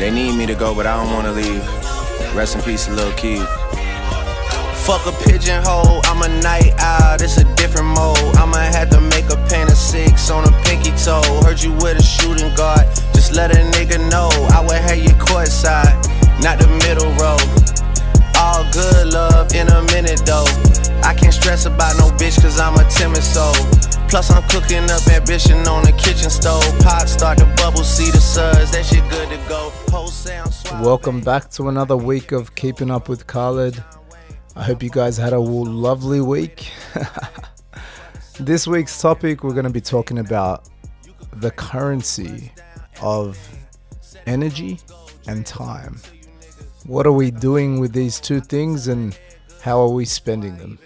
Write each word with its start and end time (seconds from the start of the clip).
They 0.00 0.10
need 0.10 0.34
me 0.34 0.46
to 0.46 0.54
go, 0.54 0.74
but 0.74 0.86
I 0.86 0.96
don't 0.96 1.12
wanna 1.12 1.32
leave. 1.32 1.62
Rest 2.34 2.56
in 2.56 2.62
peace, 2.62 2.88
Lil 2.88 3.12
Keed. 3.20 3.46
Fuck 4.86 5.04
a 5.04 5.12
pigeonhole, 5.28 6.00
I'm 6.04 6.22
a 6.22 6.40
night 6.40 6.72
owl, 6.78 7.20
it's 7.20 7.36
a 7.36 7.44
different 7.54 7.88
mode. 7.88 8.16
I'ma 8.36 8.56
have 8.72 8.88
to 8.96 9.00
make 9.12 9.28
a 9.28 9.36
pain 9.50 9.66
of 9.68 9.76
six 9.76 10.30
on 10.30 10.48
a 10.48 10.52
pinky 10.62 10.92
toe. 11.04 11.20
Heard 11.44 11.62
you 11.62 11.72
with 11.84 11.98
a 11.98 12.02
shooting 12.02 12.48
guard, 12.54 12.86
just 13.12 13.34
let 13.34 13.54
a 13.54 13.60
nigga 13.76 14.00
know. 14.10 14.30
I 14.56 14.64
would 14.64 14.80
have 14.80 14.96
you 14.96 15.12
courtside, 15.20 15.92
not 16.40 16.58
the 16.58 16.68
middle 16.88 17.12
row. 17.20 17.36
All 18.40 18.64
good 18.72 19.12
love 19.12 19.52
in 19.52 19.68
a 19.68 19.82
minute 19.92 20.22
though. 20.24 20.48
I 21.04 21.12
can't 21.12 21.34
stress 21.34 21.66
about 21.66 21.98
no 21.98 22.08
bitch 22.16 22.40
cause 22.40 22.58
I'm 22.58 22.74
a 22.76 22.88
timid 22.88 23.22
soul. 23.22 23.52
Plus 24.10 24.28
I'm 24.32 24.42
cooking 24.48 24.90
up 24.90 25.06
ambition 25.06 25.68
on 25.68 25.84
the 25.84 25.92
kitchen 25.92 26.30
stove. 26.30 26.64
Pot 26.80 27.08
start 27.08 27.38
to 27.38 27.44
bubble, 27.56 27.84
see 27.84 28.10
the 28.10 28.18
suds, 28.18 28.72
that 28.72 28.84
shit 28.84 29.08
good 29.08 29.28
to 29.28 29.36
go. 29.48 29.72
Welcome 30.82 31.20
back 31.20 31.48
to 31.50 31.68
another 31.68 31.96
week 31.96 32.32
of 32.32 32.56
Keeping 32.56 32.90
Up 32.90 33.08
with 33.08 33.28
Khaled. 33.28 33.84
I 34.56 34.64
hope 34.64 34.82
you 34.82 34.90
guys 34.90 35.16
had 35.16 35.32
a 35.32 35.38
lovely 35.38 36.20
week. 36.20 36.72
this 38.40 38.66
week's 38.66 39.00
topic, 39.00 39.44
we're 39.44 39.52
going 39.52 39.62
to 39.62 39.70
be 39.70 39.80
talking 39.80 40.18
about 40.18 40.68
the 41.36 41.52
currency 41.52 42.50
of 43.00 43.38
energy 44.26 44.80
and 45.28 45.46
time. 45.46 46.00
What 46.84 47.06
are 47.06 47.12
we 47.12 47.30
doing 47.30 47.78
with 47.78 47.92
these 47.92 48.18
two 48.18 48.40
things 48.40 48.88
and 48.88 49.16
how 49.62 49.80
are 49.80 49.90
we 49.90 50.04
spending 50.04 50.58
them? 50.58 50.80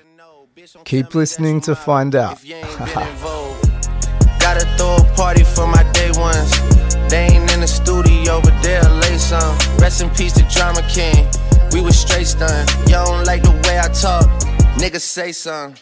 Keep 0.82 1.14
listening 1.14 1.60
to 1.62 1.76
find 1.76 2.16
out. 2.16 2.32
If 2.32 2.44
you 2.44 2.56
ain't 2.56 2.78
been 2.78 3.06
in 3.06 3.14
vogue. 3.16 3.62
Gotta 4.40 4.66
throw 4.76 4.96
a 4.96 5.14
party 5.16 5.44
for 5.44 5.68
my 5.68 5.88
day 5.92 6.10
ones. 6.16 6.50
They 7.08 7.28
ain't 7.30 7.52
in 7.52 7.60
the 7.60 7.68
studio, 7.68 8.40
but 8.40 8.60
they'll 8.60 8.90
lay 8.96 9.16
some. 9.16 9.56
Rest 9.78 10.02
in 10.02 10.10
peace 10.10 10.32
to 10.32 10.42
Drama 10.52 10.82
King. 10.88 11.28
We 11.72 11.80
was 11.80 11.96
straight 11.96 12.26
stunned. 12.26 12.68
Y'all 12.88 13.06
don't 13.06 13.24
like 13.24 13.42
the 13.42 13.52
way 13.68 13.78
I 13.78 13.88
talk. 13.88 14.26
Niggas 14.76 15.02
say 15.02 15.30
something. 15.30 15.80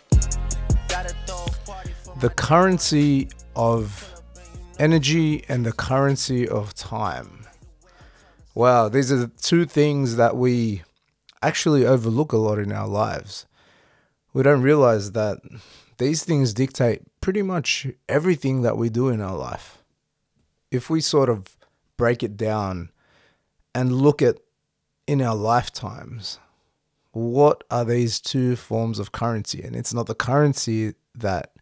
Gotta 0.89 1.15
throw 1.27 1.47
a 1.47 1.67
party 1.67 1.93
for 2.05 2.15
The 2.19 2.29
currency 2.29 3.31
of 3.57 4.13
energy 4.79 5.43
and 5.49 5.65
the 5.65 5.73
currency 5.73 6.47
of 6.47 6.75
time. 6.75 7.47
Wow, 8.55 8.91
these 8.91 9.11
are 9.11 9.17
the 9.17 9.29
two 9.41 9.65
things 9.65 10.17
that 10.17 10.37
we 10.37 10.83
actually 11.41 11.87
overlook 11.87 12.33
a 12.33 12.37
lot 12.37 12.59
in 12.59 12.71
our 12.71 12.87
lives. 12.87 13.47
We 14.33 14.43
don't 14.43 14.63
realize 14.63 15.13
that 15.13 15.39
these 15.99 16.25
things 16.25 16.55
dictate 16.55 17.03
pretty 17.21 17.43
much 17.43 17.87
everything 18.09 18.63
that 18.63 18.77
we 18.77 18.89
do 18.89 19.09
in 19.09 19.21
our 19.21 19.37
life. 19.37 19.79
If 20.71 20.89
we 20.89 21.01
sort 21.01 21.29
of 21.29 21.57
break 21.97 22.23
it 22.23 22.37
down 22.37 22.91
and 23.75 23.93
look 23.93 24.23
at 24.23 24.39
in 25.07 25.21
our 25.21 25.37
lifetimes, 25.37 26.39
what 27.13 27.65
are 27.71 27.85
these 27.85 28.21
two 28.21 28.57
forms 28.57 28.99
of 28.99 29.13
currency? 29.13 29.63
And 29.63 29.77
it's 29.77 29.93
not 29.93 30.07
the 30.07 30.15
currency 30.15 30.95
that 31.15 31.53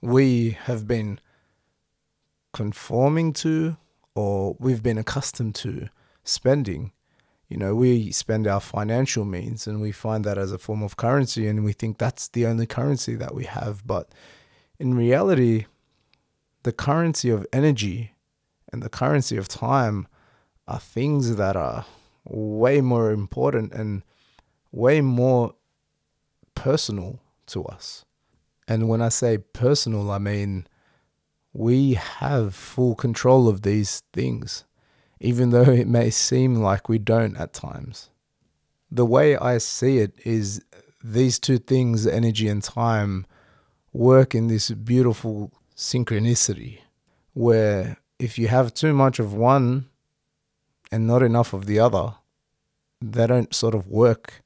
we 0.00 0.56
have 0.62 0.86
been 0.86 1.18
conforming 2.52 3.32
to 3.32 3.76
or 4.14 4.56
we've 4.58 4.82
been 4.82 4.98
accustomed 4.98 5.54
to 5.56 5.88
spending. 6.24 6.92
You 7.50 7.56
know, 7.56 7.74
we 7.74 8.12
spend 8.12 8.46
our 8.46 8.60
financial 8.60 9.24
means 9.24 9.66
and 9.66 9.80
we 9.80 9.90
find 9.90 10.24
that 10.24 10.38
as 10.38 10.52
a 10.52 10.58
form 10.58 10.84
of 10.84 10.96
currency 10.96 11.48
and 11.48 11.64
we 11.64 11.72
think 11.72 11.98
that's 11.98 12.28
the 12.28 12.46
only 12.46 12.64
currency 12.64 13.16
that 13.16 13.34
we 13.34 13.44
have. 13.44 13.84
But 13.84 14.08
in 14.78 14.94
reality, 14.94 15.66
the 16.62 16.72
currency 16.72 17.28
of 17.28 17.44
energy 17.52 18.12
and 18.72 18.84
the 18.84 18.88
currency 18.88 19.36
of 19.36 19.48
time 19.48 20.06
are 20.68 20.78
things 20.78 21.34
that 21.36 21.56
are 21.56 21.86
way 22.24 22.80
more 22.80 23.10
important 23.10 23.72
and 23.72 24.04
way 24.70 25.00
more 25.00 25.54
personal 26.54 27.18
to 27.46 27.64
us. 27.64 28.04
And 28.68 28.88
when 28.88 29.02
I 29.02 29.08
say 29.08 29.38
personal, 29.38 30.12
I 30.12 30.18
mean 30.18 30.68
we 31.52 31.94
have 31.94 32.54
full 32.54 32.94
control 32.94 33.48
of 33.48 33.62
these 33.62 34.04
things, 34.12 34.64
even 35.20 35.50
though 35.50 35.70
it 35.70 35.86
may 35.86 36.10
seem 36.10 36.56
like 36.56 36.88
we 36.88 36.98
don't 36.98 37.36
at 37.36 37.52
times. 37.52 38.10
The 38.90 39.06
way 39.06 39.36
I 39.36 39.58
see 39.58 39.98
it 39.98 40.18
is 40.24 40.64
these 41.04 41.38
two 41.38 41.58
things, 41.58 42.06
energy 42.06 42.48
and 42.48 42.62
time, 42.62 43.26
work 43.92 44.34
in 44.34 44.48
this 44.48 44.70
beautiful 44.70 45.52
synchronicity 45.76 46.78
where 47.32 47.98
if 48.18 48.38
you 48.38 48.48
have 48.48 48.74
too 48.74 48.92
much 48.92 49.18
of 49.18 49.32
one 49.32 49.88
and 50.90 51.06
not 51.06 51.22
enough 51.22 51.52
of 51.52 51.66
the 51.66 51.78
other, 51.78 52.14
they 53.00 53.26
don't 53.26 53.54
sort 53.54 53.74
of 53.74 53.86
work 53.86 54.42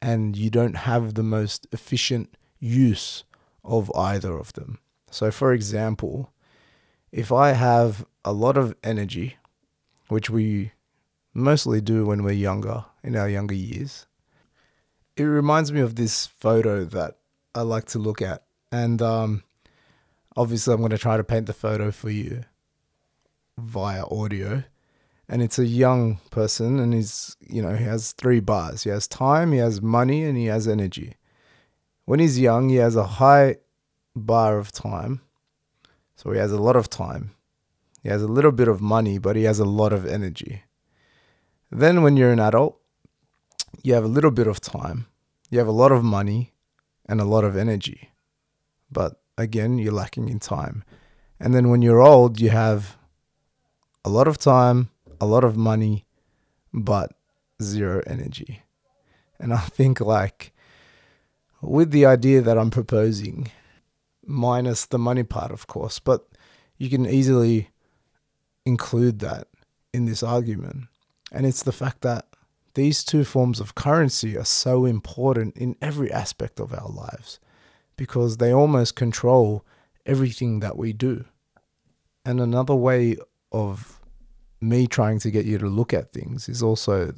and 0.00 0.36
you 0.36 0.50
don't 0.50 0.76
have 0.78 1.14
the 1.14 1.22
most 1.22 1.66
efficient 1.72 2.36
use 2.58 3.24
of 3.64 3.90
either 3.94 4.36
of 4.36 4.52
them. 4.54 4.78
So, 5.10 5.30
for 5.30 5.52
example, 5.52 6.32
if 7.10 7.30
I 7.30 7.52
have 7.52 8.04
a 8.24 8.32
lot 8.32 8.56
of 8.56 8.74
energy, 8.82 9.36
which 10.12 10.30
we 10.30 10.72
mostly 11.34 11.80
do 11.80 12.06
when 12.06 12.22
we're 12.22 12.32
younger, 12.32 12.84
in 13.02 13.16
our 13.16 13.28
younger 13.28 13.54
years, 13.54 14.06
it 15.16 15.24
reminds 15.24 15.72
me 15.72 15.80
of 15.80 15.96
this 15.96 16.26
photo 16.26 16.84
that 16.84 17.18
I 17.54 17.62
like 17.62 17.86
to 17.86 17.98
look 17.98 18.22
at. 18.22 18.44
And 18.70 19.02
um, 19.02 19.42
obviously, 20.36 20.72
I'm 20.72 20.80
going 20.80 20.90
to 20.90 20.98
try 20.98 21.16
to 21.16 21.24
paint 21.24 21.46
the 21.46 21.52
photo 21.52 21.90
for 21.90 22.10
you 22.10 22.44
via 23.58 24.04
audio. 24.06 24.64
And 25.28 25.42
it's 25.42 25.58
a 25.58 25.66
young 25.66 26.18
person 26.30 26.78
and 26.78 26.92
he's 26.92 27.36
you 27.40 27.62
know 27.62 27.74
he 27.74 27.84
has 27.84 28.12
three 28.12 28.40
bars. 28.40 28.84
He 28.84 28.90
has 28.90 29.08
time 29.08 29.52
he 29.52 29.58
has 29.58 29.80
money 29.80 30.24
and 30.24 30.36
he 30.36 30.46
has 30.46 30.68
energy. 30.68 31.14
When 32.04 32.20
he's 32.20 32.38
young 32.38 32.68
he 32.68 32.76
has 32.76 32.96
a 32.96 33.04
high 33.04 33.56
bar 34.14 34.58
of 34.58 34.72
time. 34.72 35.22
So 36.16 36.32
he 36.32 36.38
has 36.38 36.52
a 36.52 36.60
lot 36.60 36.76
of 36.76 36.90
time 36.90 37.34
he 38.02 38.08
has 38.08 38.22
a 38.22 38.28
little 38.28 38.52
bit 38.52 38.68
of 38.68 38.80
money 38.80 39.18
but 39.18 39.36
he 39.36 39.44
has 39.44 39.58
a 39.58 39.64
lot 39.64 39.92
of 39.92 40.06
energy. 40.06 40.62
Then 41.70 42.02
when 42.02 42.16
you're 42.16 42.32
an 42.32 42.40
adult 42.40 42.78
you 43.82 43.94
have 43.94 44.04
a 44.04 44.08
little 44.08 44.30
bit 44.30 44.46
of 44.46 44.60
time. 44.60 45.06
You 45.50 45.58
have 45.58 45.68
a 45.68 45.72
lot 45.72 45.92
of 45.92 46.04
money 46.04 46.52
and 47.06 47.20
a 47.20 47.24
lot 47.24 47.44
of 47.44 47.56
energy 47.56 48.10
but 48.90 49.20
again 49.36 49.78
you're 49.78 49.92
lacking 49.92 50.28
in 50.28 50.38
time. 50.38 50.84
And 51.40 51.54
then 51.54 51.70
when 51.70 51.82
you're 51.82 52.02
old 52.02 52.40
you 52.40 52.50
have 52.50 52.96
a 54.04 54.10
lot 54.10 54.28
of 54.28 54.38
time 54.38 54.90
a 55.22 55.26
lot 55.26 55.44
of 55.44 55.56
money, 55.56 56.04
but 56.74 57.12
zero 57.62 58.02
energy. 58.08 58.62
And 59.38 59.54
I 59.54 59.58
think, 59.58 60.00
like, 60.00 60.52
with 61.60 61.92
the 61.92 62.04
idea 62.06 62.42
that 62.42 62.58
I'm 62.58 62.70
proposing, 62.70 63.52
minus 64.26 64.84
the 64.84 64.98
money 64.98 65.22
part, 65.22 65.52
of 65.52 65.68
course, 65.68 66.00
but 66.00 66.26
you 66.76 66.90
can 66.90 67.06
easily 67.06 67.70
include 68.64 69.18
that 69.20 69.48
in 69.92 70.04
this 70.04 70.22
argument. 70.22 70.84
And 71.30 71.46
it's 71.46 71.62
the 71.62 71.72
fact 71.72 72.02
that 72.02 72.26
these 72.74 73.04
two 73.04 73.24
forms 73.24 73.60
of 73.60 73.74
currency 73.74 74.36
are 74.36 74.44
so 74.44 74.84
important 74.84 75.56
in 75.56 75.76
every 75.82 76.10
aspect 76.10 76.58
of 76.58 76.72
our 76.72 76.88
lives 76.88 77.38
because 77.96 78.38
they 78.38 78.52
almost 78.52 78.96
control 78.96 79.64
everything 80.06 80.60
that 80.60 80.76
we 80.76 80.92
do. 80.92 81.24
And 82.24 82.40
another 82.40 82.74
way 82.74 83.16
of 83.50 84.00
me 84.60 84.86
trying 84.86 85.18
to 85.18 85.30
get 85.30 85.44
you 85.44 85.58
to 85.58 85.66
look 85.66 85.92
at 85.92 86.12
things 86.12 86.48
is 86.48 86.62
also 86.62 87.14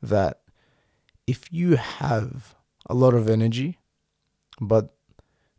that 0.00 0.40
if 1.26 1.52
you 1.52 1.76
have 1.76 2.54
a 2.86 2.94
lot 2.94 3.14
of 3.14 3.28
energy 3.28 3.78
but 4.60 4.94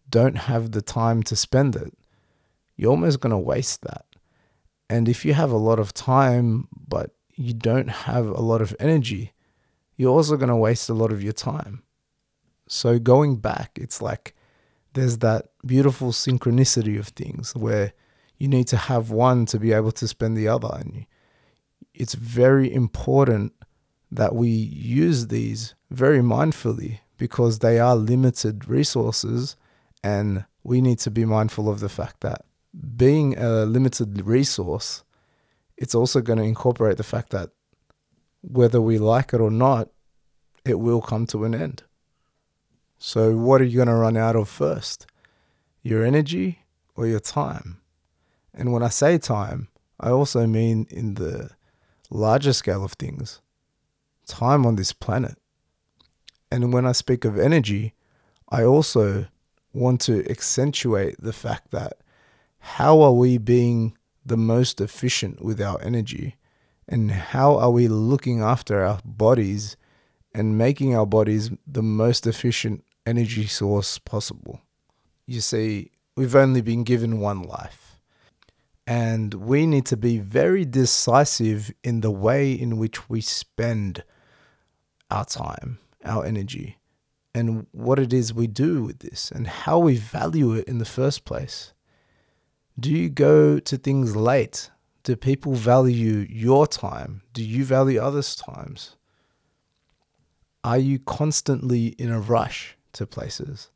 don't 0.10 0.38
have 0.38 0.72
the 0.72 0.82
time 0.82 1.24
to 1.24 1.36
spend 1.36 1.76
it, 1.76 1.94
you're 2.76 2.92
almost 2.92 3.20
going 3.20 3.32
to 3.32 3.38
waste 3.38 3.82
that. 3.82 4.06
And 4.94 5.10
if 5.10 5.26
you 5.26 5.34
have 5.34 5.52
a 5.52 5.58
lot 5.58 5.80
of 5.80 5.92
time 5.92 6.68
but 6.88 7.16
you 7.36 7.52
don't 7.52 7.90
have 7.90 8.28
a 8.28 8.46
lot 8.52 8.62
of 8.62 8.76
energy, 8.80 9.34
you're 9.98 10.16
also 10.16 10.38
going 10.38 10.50
to 10.50 10.56
waste 10.68 10.88
a 10.88 10.94
lot 10.94 11.12
of 11.12 11.24
your 11.24 11.34
time. 11.34 11.82
So 12.68 13.00
going 13.00 13.38
back, 13.38 13.72
it's 13.82 14.04
like 14.04 14.36
there's 14.94 15.18
that 15.18 15.48
beautiful 15.66 16.12
synchronicity 16.12 17.00
of 17.00 17.08
things 17.08 17.56
where 17.56 17.94
you 18.38 18.48
need 18.48 18.68
to 18.68 18.78
have 18.78 19.10
one 19.10 19.48
to 19.48 19.58
be 19.58 19.74
able 19.74 19.94
to 19.94 20.08
spend 20.08 20.38
the 20.38 20.48
other. 20.48 20.70
And 20.80 21.08
it's 21.96 22.14
very 22.14 22.72
important 22.72 23.54
that 24.12 24.36
we 24.36 24.50
use 24.50 25.30
these 25.30 25.74
very 25.90 26.20
mindfully 26.20 27.00
because 27.18 27.60
they 27.60 27.80
are 27.80 27.96
limited 27.96 28.68
resources 28.68 29.56
and 30.04 30.46
we 30.64 30.82
need 30.82 31.00
to 31.00 31.10
be 31.10 31.26
mindful 31.26 31.68
of 31.68 31.80
the 31.80 31.90
fact 31.90 32.22
that 32.22 32.46
being 32.96 33.38
a 33.38 33.66
limited 33.66 34.26
resource 34.26 35.04
it's 35.78 35.96
also 35.96 36.22
going 36.22 36.40
to 36.40 36.46
incorporate 36.46 36.98
the 36.98 37.04
fact 37.04 37.32
that 37.32 37.50
whether 38.42 38.82
we 38.82 38.98
like 38.98 39.34
it 39.34 39.42
or 39.42 39.52
not 39.52 39.90
it 40.66 40.80
will 40.80 41.02
come 41.02 41.26
to 41.28 41.44
an 41.44 41.54
end. 41.54 41.84
So 42.98 43.36
what 43.36 43.60
are 43.60 43.66
you 43.66 43.76
going 43.76 43.90
to 43.90 43.96
run 43.96 44.16
out 44.16 44.36
of 44.36 44.48
first? 44.48 45.06
Your 45.82 46.06
energy 46.06 46.60
or 46.96 47.06
your 47.06 47.20
time? 47.20 47.82
And 48.54 48.72
when 48.72 48.84
I 48.84 48.90
say 48.90 49.18
time, 49.18 49.68
I 50.00 50.10
also 50.10 50.48
mean 50.48 50.88
in 50.90 51.16
the 51.16 51.50
larger 52.10 52.54
scale 52.54 52.84
of 52.84 52.94
things, 52.94 53.42
time 54.26 54.66
on 54.66 54.78
this 54.78 54.94
planet. 54.94 55.38
And 56.50 56.72
when 56.72 56.86
I 56.86 56.94
speak 56.94 57.26
of 57.26 57.38
energy, 57.38 57.94
I 58.50 58.64
also 58.64 59.26
want 59.74 60.00
to 60.02 60.30
accentuate 60.30 61.16
the 61.20 61.34
fact 61.34 61.72
that 61.72 61.98
how 62.66 63.02
are 63.02 63.12
we 63.12 63.38
being 63.38 63.94
the 64.26 64.38
most 64.38 64.80
efficient 64.80 65.44
with 65.44 65.62
our 65.62 65.82
energy? 65.82 66.38
And 66.88 67.12
how 67.12 67.58
are 67.58 67.70
we 67.70 67.90
looking 67.90 68.42
after 68.42 68.86
our 68.86 69.00
bodies 69.04 69.76
and 70.34 70.58
making 70.58 70.96
our 70.96 71.06
bodies 71.06 71.52
the 71.68 71.84
most 71.84 72.26
efficient 72.26 72.86
energy 73.06 73.48
source 73.48 73.98
possible? 73.98 74.62
You 75.28 75.42
see, 75.42 75.92
we've 76.16 76.38
only 76.38 76.62
been 76.62 76.86
given 76.86 77.20
one 77.20 77.44
life. 77.44 78.00
And 78.88 79.34
we 79.34 79.66
need 79.66 79.86
to 79.88 79.98
be 79.98 80.18
very 80.18 80.64
decisive 80.64 81.74
in 81.84 82.00
the 82.00 82.12
way 82.12 82.54
in 82.54 82.78
which 82.78 83.10
we 83.10 83.20
spend 83.20 84.06
our 85.12 85.26
time, 85.26 85.80
our 86.06 86.26
energy, 86.26 86.78
and 87.36 87.68
what 87.74 88.00
it 88.00 88.14
is 88.14 88.34
we 88.34 88.48
do 88.48 88.84
with 88.84 89.00
this 89.00 89.32
and 89.32 89.48
how 89.48 89.80
we 89.80 89.98
value 89.98 90.54
it 90.54 90.66
in 90.66 90.78
the 90.78 90.86
first 90.86 91.26
place. 91.26 91.73
Do 92.80 92.92
you 92.92 93.10
go 93.10 93.60
to 93.60 93.78
things 93.78 94.16
late? 94.16 94.72
Do 95.04 95.16
people 95.16 95.54
value 95.54 96.26
your 96.30 96.66
time? 96.66 97.22
Do 97.34 97.44
you 97.44 97.64
value 97.66 98.02
others' 98.02 98.36
times? 98.36 98.96
Are 100.64 100.78
you 100.78 100.98
constantly 100.98 101.88
in 101.88 102.10
a 102.10 102.20
rush 102.20 102.78
to 102.94 103.06
places? 103.06 103.70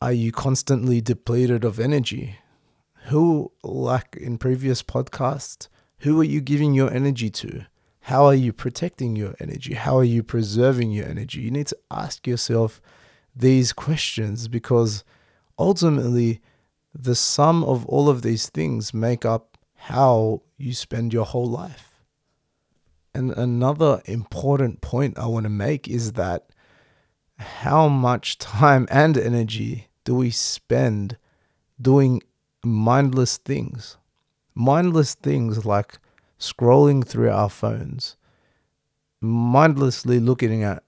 Are 0.00 0.12
you 0.12 0.32
constantly 0.32 1.00
depleted 1.00 1.64
of 1.64 1.78
energy? 1.78 2.38
Who, 3.08 3.52
like 3.62 4.16
in 4.16 4.38
previous 4.38 4.82
podcasts, 4.82 5.68
who 5.98 6.18
are 6.20 6.24
you 6.24 6.40
giving 6.40 6.72
your 6.72 6.90
energy 6.90 7.28
to? 7.30 7.66
How 8.04 8.24
are 8.24 8.34
you 8.34 8.52
protecting 8.52 9.14
your 9.14 9.34
energy? 9.38 9.74
How 9.74 9.98
are 9.98 10.04
you 10.04 10.22
preserving 10.22 10.90
your 10.90 11.06
energy? 11.06 11.42
You 11.42 11.50
need 11.50 11.66
to 11.68 11.78
ask 11.90 12.26
yourself 12.26 12.80
these 13.36 13.74
questions 13.74 14.48
because 14.48 15.04
ultimately, 15.58 16.40
the 16.94 17.14
sum 17.14 17.62
of 17.64 17.86
all 17.86 18.08
of 18.08 18.22
these 18.22 18.48
things 18.48 18.92
make 18.92 19.24
up 19.24 19.58
how 19.74 20.42
you 20.56 20.74
spend 20.74 21.12
your 21.12 21.24
whole 21.24 21.48
life. 21.48 22.02
And 23.14 23.32
another 23.32 24.02
important 24.04 24.80
point 24.80 25.18
I 25.18 25.26
want 25.26 25.44
to 25.44 25.50
make 25.50 25.88
is 25.88 26.12
that 26.12 26.50
how 27.38 27.88
much 27.88 28.38
time 28.38 28.86
and 28.90 29.16
energy 29.16 29.88
do 30.04 30.14
we 30.14 30.30
spend 30.30 31.16
doing 31.80 32.22
mindless 32.62 33.36
things? 33.38 33.96
Mindless 34.54 35.14
things 35.14 35.64
like 35.64 35.98
scrolling 36.38 37.06
through 37.06 37.30
our 37.30 37.48
phones, 37.48 38.16
mindlessly 39.20 40.18
looking 40.18 40.62
at 40.62 40.82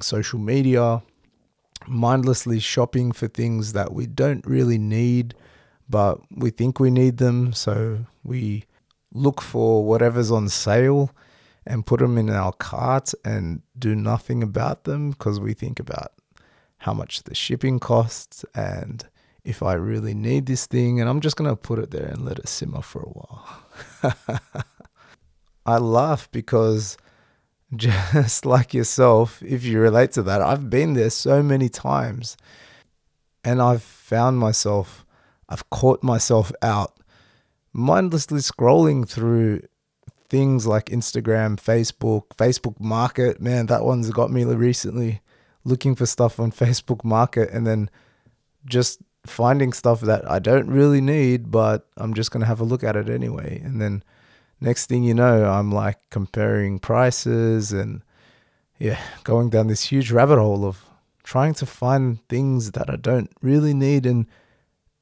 social 0.00 0.38
media, 0.38 1.02
mindlessly 1.86 2.60
shopping 2.60 3.12
for 3.12 3.28
things 3.28 3.72
that 3.72 3.92
we 3.92 4.06
don't 4.06 4.44
really 4.46 4.78
need, 4.78 5.34
but 5.88 6.20
we 6.30 6.50
think 6.50 6.80
we 6.80 6.90
need 6.90 7.18
them. 7.18 7.52
So 7.52 8.06
we 8.24 8.64
look 9.12 9.40
for 9.40 9.84
whatever's 9.84 10.30
on 10.30 10.48
sale 10.48 11.10
and 11.66 11.86
put 11.86 12.00
them 12.00 12.16
in 12.18 12.30
our 12.30 12.52
cart 12.52 13.12
and 13.24 13.62
do 13.78 13.94
nothing 13.94 14.42
about 14.42 14.84
them 14.84 15.10
because 15.10 15.40
we 15.40 15.54
think 15.54 15.80
about 15.80 16.12
how 16.78 16.92
much 16.92 17.24
the 17.24 17.34
shipping 17.34 17.78
costs 17.78 18.44
and 18.54 19.06
if 19.44 19.62
I 19.62 19.74
really 19.74 20.14
need 20.14 20.46
this 20.46 20.66
thing. 20.66 21.00
And 21.00 21.08
I'm 21.08 21.20
just 21.20 21.36
going 21.36 21.50
to 21.50 21.56
put 21.56 21.78
it 21.78 21.90
there 21.90 22.06
and 22.06 22.24
let 22.24 22.38
it 22.38 22.48
simmer 22.48 22.82
for 22.82 23.02
a 23.02 23.08
while. 23.08 24.42
I 25.66 25.78
laugh 25.78 26.30
because 26.30 26.96
just 27.76 28.46
like 28.46 28.72
yourself, 28.72 29.42
if 29.42 29.64
you 29.64 29.80
relate 29.80 30.12
to 30.12 30.22
that, 30.22 30.40
I've 30.40 30.70
been 30.70 30.94
there 30.94 31.10
so 31.10 31.42
many 31.42 31.68
times 31.68 32.36
and 33.42 33.60
I've 33.60 33.82
found 33.82 34.38
myself, 34.38 35.04
I've 35.48 35.68
caught 35.70 36.02
myself 36.02 36.52
out 36.62 36.98
mindlessly 37.72 38.40
scrolling 38.40 39.08
through 39.08 39.62
things 40.28 40.66
like 40.66 40.86
Instagram, 40.86 41.56
Facebook, 41.56 42.28
Facebook 42.36 42.80
Market. 42.80 43.40
Man, 43.40 43.66
that 43.66 43.84
one's 43.84 44.10
got 44.10 44.30
me 44.30 44.44
recently 44.44 45.20
looking 45.64 45.94
for 45.94 46.06
stuff 46.06 46.38
on 46.40 46.50
Facebook 46.64 47.04
Market 47.04 47.50
and 47.50 47.66
then 47.66 47.90
just 48.64 49.00
finding 49.26 49.72
stuff 49.72 50.00
that 50.02 50.28
I 50.30 50.38
don't 50.38 50.68
really 50.68 51.00
need, 51.00 51.50
but 51.50 51.88
I'm 51.96 52.14
just 52.14 52.30
going 52.30 52.40
to 52.40 52.46
have 52.46 52.60
a 52.60 52.64
look 52.64 52.84
at 52.84 52.96
it 52.96 53.08
anyway. 53.08 53.60
And 53.64 53.80
then 53.80 54.02
next 54.60 54.86
thing 54.86 55.04
you 55.04 55.14
know, 55.14 55.44
I'm 55.44 55.70
like 55.70 55.98
comparing 56.10 56.78
prices 56.78 57.72
and 57.72 58.02
yeah, 58.78 59.00
going 59.24 59.50
down 59.50 59.68
this 59.68 59.84
huge 59.84 60.10
rabbit 60.10 60.38
hole 60.38 60.64
of 60.64 60.84
trying 61.22 61.54
to 61.54 61.66
find 61.66 62.26
things 62.28 62.72
that 62.72 62.90
I 62.90 62.96
don't 62.96 63.30
really 63.42 63.74
need 63.74 64.06
and 64.06 64.26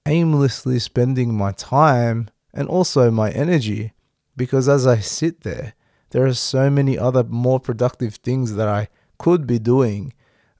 aimlessly 0.06 0.78
spending 0.78 1.34
my 1.34 1.52
time 1.52 2.30
and 2.52 2.68
also 2.68 3.10
my 3.10 3.30
energy 3.30 3.92
because 4.36 4.68
as 4.68 4.86
I 4.86 4.98
sit 4.98 5.42
there, 5.42 5.74
there 6.10 6.24
are 6.24 6.34
so 6.34 6.70
many 6.70 6.98
other 6.98 7.24
more 7.24 7.60
productive 7.60 8.16
things 8.16 8.54
that 8.54 8.68
I 8.68 8.88
could 9.18 9.46
be 9.46 9.58
doing 9.58 10.12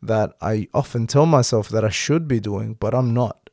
that 0.02 0.32
I 0.41 0.69
often 0.75 1.06
tell 1.06 1.26
myself 1.26 1.69
that 1.70 1.85
I 1.85 1.91
should 1.91 2.29
be 2.29 2.41
doing, 2.41 2.75
but 2.75 2.94
I'm 2.94 3.14
not. 3.14 3.44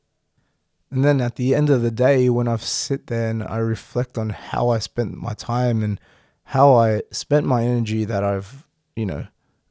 And 0.92 1.06
then 1.06 1.22
at 1.22 1.38
the 1.38 1.56
end 1.56 1.70
of 1.70 1.82
the 1.82 1.92
day, 1.92 2.30
when 2.30 2.50
I 2.50 2.58
sit 2.58 3.08
there 3.08 3.30
and 3.30 3.44
I 3.44 3.58
reflect 3.58 4.18
on 4.18 4.30
how 4.30 4.70
I 4.70 4.80
spent 4.80 5.16
my 5.16 5.34
time 5.34 5.82
and 5.82 6.00
how 6.46 6.76
I 6.76 7.02
spent 7.12 7.46
my 7.46 7.64
energy 7.64 8.04
that 8.04 8.26
I've, 8.26 8.68
you 8.96 9.06
know, 9.06 9.28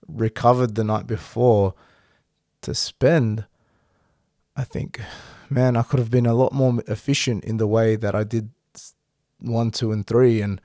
recovered 0.09 0.75
the 0.75 0.85
night 0.85 1.07
before 1.07 1.75
to 2.63 2.75
spend, 2.75 3.45
I 4.57 4.65
think, 4.65 4.99
man, 5.51 5.77
I 5.77 5.83
could 5.83 5.99
have 5.99 6.11
been 6.11 6.25
a 6.25 6.35
lot 6.35 6.55
more 6.55 6.83
efficient 6.89 7.45
in 7.45 7.59
the 7.59 7.67
way 7.67 7.97
that 7.97 8.15
I 8.15 8.25
did 8.25 8.49
one, 9.39 9.71
two, 9.71 9.93
and 9.93 10.07
three. 10.07 10.41
And 10.41 10.59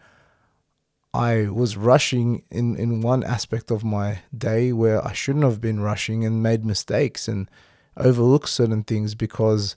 I 1.14 1.50
was 1.50 1.76
rushing 1.76 2.44
in, 2.50 2.78
in 2.78 3.02
one 3.02 3.26
aspect 3.26 3.72
of 3.72 3.84
my 3.84 4.20
day 4.36 4.72
where 4.72 5.06
I 5.06 5.12
shouldn't 5.12 5.44
have 5.44 5.60
been 5.60 5.82
rushing 5.82 6.24
and 6.24 6.42
made 6.42 6.66
mistakes 6.66 7.28
and 7.28 7.52
overlooked 7.98 8.50
certain 8.50 8.84
things 8.84 9.16
because 9.16 9.76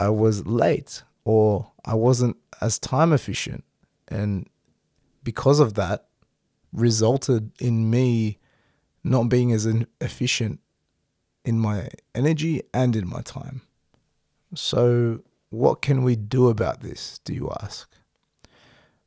I 0.00 0.08
was 0.08 0.46
late 0.46 1.02
or 1.24 1.70
I 1.84 1.94
wasn't 1.94 2.36
as 2.60 2.78
time 2.78 3.12
efficient. 3.12 3.64
And 4.08 4.48
because 5.22 5.60
of 5.60 5.74
that, 5.74 6.06
resulted 6.72 7.52
in 7.60 7.90
me 7.90 8.38
not 9.04 9.28
being 9.28 9.52
as 9.52 9.66
efficient 10.00 10.60
in 11.44 11.58
my 11.58 11.88
energy 12.14 12.62
and 12.72 12.96
in 12.96 13.08
my 13.08 13.20
time. 13.20 13.60
So, 14.54 15.22
what 15.50 15.82
can 15.82 16.02
we 16.02 16.16
do 16.16 16.48
about 16.48 16.80
this, 16.80 17.20
do 17.24 17.34
you 17.34 17.50
ask? 17.60 17.90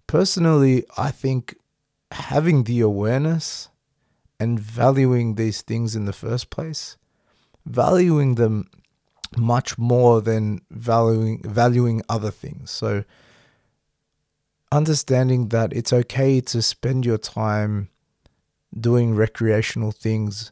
Personally, 0.08 0.86
I 0.98 1.10
think 1.10 1.58
having 2.12 2.64
the 2.64 2.82
awareness 2.82 3.70
and 4.40 4.60
valuing 4.60 5.36
these 5.36 5.62
things 5.62 5.96
in 5.96 6.06
the 6.06 6.14
first 6.14 6.50
place, 6.50 6.98
valuing 7.66 8.36
them 8.36 8.70
much 9.38 9.78
more 9.78 10.22
than 10.22 10.62
valuing 10.70 11.42
valuing 11.44 12.02
other 12.10 12.32
things. 12.32 12.72
So 12.72 13.04
understanding 14.72 15.50
that 15.50 15.72
it's 15.74 15.94
okay 15.94 16.42
to 16.42 16.62
spend 16.62 17.06
your 17.06 17.18
time 17.18 17.90
doing 18.78 19.16
recreational 19.16 19.92
things. 19.92 20.52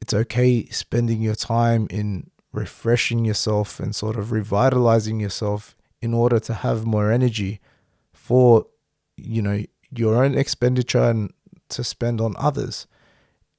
It's 0.00 0.14
okay 0.14 0.66
spending 0.66 1.20
your 1.20 1.34
time 1.34 1.86
in 1.90 2.30
refreshing 2.52 3.24
yourself 3.24 3.78
and 3.78 3.94
sort 3.94 4.16
of 4.16 4.32
revitalizing 4.32 5.20
yourself 5.20 5.76
in 6.00 6.14
order 6.14 6.40
to 6.40 6.54
have 6.54 6.86
more 6.86 7.10
energy 7.12 7.60
for 8.12 8.66
you 9.16 9.42
know 9.42 9.62
your 9.90 10.22
own 10.24 10.36
expenditure 10.36 11.10
and 11.10 11.32
to 11.68 11.84
spend 11.84 12.20
on 12.20 12.34
others. 12.38 12.86